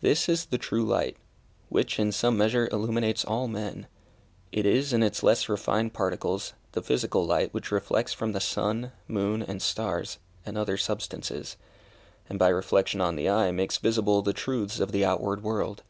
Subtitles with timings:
[0.00, 1.18] This is the true light,
[1.68, 3.86] which in some measure illuminates all men.
[4.52, 8.92] It is, in its less refined particles, the physical light which reflects from the sun,
[9.06, 11.58] moon, and stars, and other substances;
[12.26, 15.82] and by reflection on the eye, makes visible the truths of the outward world.